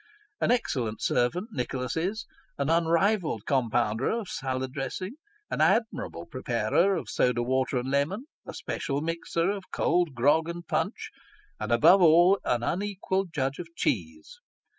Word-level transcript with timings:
An 0.39 0.49
excellent 0.49 0.99
servant 0.99 1.49
Nicholas 1.51 1.95
is 1.95 2.25
an 2.57 2.71
unrivalled 2.71 3.45
com 3.45 3.69
pounder 3.69 4.09
of 4.09 4.29
salad 4.29 4.73
dressing 4.73 5.13
an 5.51 5.61
admirable 5.61 6.25
preparer 6.25 6.95
of 6.95 7.07
soda 7.07 7.43
water 7.43 7.77
and 7.77 7.91
lemon 7.91 8.25
a 8.47 8.53
special 8.55 9.01
mixer 9.01 9.51
of 9.51 9.69
cold 9.71 10.15
grog 10.15 10.49
and 10.49 10.65
punch 10.67 11.11
and, 11.59 11.71
above 11.71 12.01
all, 12.01 12.39
an 12.43 12.63
unequalled 12.63 13.31
judge 13.31 13.59
of 13.59 13.67
cheese. 13.75 14.39